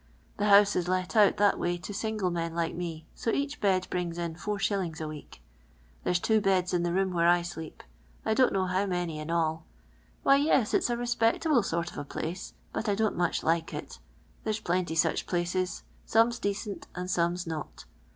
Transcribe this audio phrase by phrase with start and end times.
[0.37, 3.85] The house is let out that way to single men like me, so each bed
[3.91, 4.99] brings in 4*.
[4.99, 5.43] a week.
[6.03, 7.83] There 's two beds in the room where 1 sleep;
[8.25, 9.63] I don't know how many in all.
[10.23, 13.99] Why, yi*8, it's a n*spectable sort of a place, but I don't much like it.
[14.43, 17.85] Thi re 's plenty such phices; some 's decent and some's not.